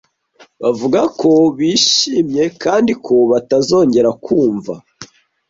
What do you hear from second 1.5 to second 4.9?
bishimye kandi ko batazongera kumva